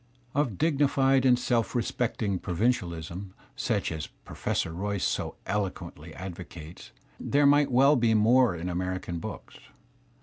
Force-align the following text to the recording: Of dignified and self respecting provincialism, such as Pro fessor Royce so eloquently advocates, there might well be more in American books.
Of 0.33 0.57
dignified 0.57 1.25
and 1.27 1.37
self 1.37 1.75
respecting 1.75 2.39
provincialism, 2.39 3.35
such 3.55 3.91
as 3.91 4.07
Pro 4.25 4.33
fessor 4.35 4.73
Royce 4.73 5.05
so 5.05 5.35
eloquently 5.45 6.11
advocates, 6.15 6.89
there 7.19 7.45
might 7.45 7.71
well 7.71 7.95
be 7.95 8.15
more 8.15 8.55
in 8.55 8.67
American 8.67 9.19
books. 9.19 9.57